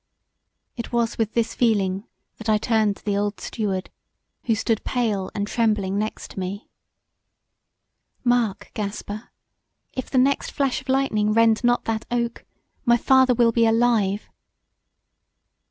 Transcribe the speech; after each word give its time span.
It 0.75 0.91
was 0.91 1.19
with 1.19 1.35
this 1.35 1.53
feeling 1.53 2.05
that 2.39 2.49
I 2.49 2.57
turned 2.57 2.97
to 2.97 3.05
the 3.05 3.15
old 3.15 3.39
Steward 3.39 3.91
who 4.45 4.55
stood 4.55 4.83
pale 4.83 5.29
and 5.35 5.45
trembling 5.45 5.99
beside 5.99 6.37
me; 6.37 6.71
"Mark, 8.23 8.71
Gaspar, 8.73 9.29
if 9.93 10.09
the 10.09 10.17
next 10.17 10.53
flash 10.53 10.81
of 10.81 10.89
lightning 10.89 11.33
rend 11.33 11.63
not 11.63 11.83
that 11.85 12.07
oak 12.09 12.45
my 12.83 12.97
father 12.97 13.35
will 13.35 13.51
be 13.51 13.67
alive." 13.67 14.23